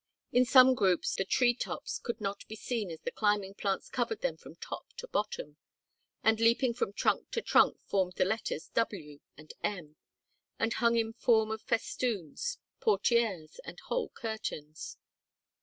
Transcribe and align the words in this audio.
In 0.31 0.45
some 0.45 0.73
groups 0.73 1.13
the 1.13 1.23
tree 1.25 1.53
tops 1.53 1.99
could 1.99 2.19
not 2.19 2.47
be 2.47 2.55
seen 2.55 2.89
as 2.89 3.01
the 3.01 3.11
climbing 3.11 3.53
plants 3.53 3.87
covered 3.87 4.21
them 4.21 4.35
from 4.35 4.55
top 4.55 4.91
to 4.97 5.07
bottom, 5.07 5.57
and 6.23 6.39
leaping 6.39 6.73
from 6.73 6.91
trunk 6.91 7.29
to 7.29 7.41
trunk 7.43 7.79
formed 7.83 8.13
the 8.15 8.25
letters 8.25 8.69
W 8.69 9.19
and 9.37 9.53
M 9.63 9.97
and 10.57 10.73
hung 10.73 10.95
in 10.95 11.13
form 11.13 11.51
of 11.51 11.61
festoons, 11.61 12.57
portières, 12.81 13.59
and 13.63 13.79
whole 13.79 14.09
curtains. 14.09 14.97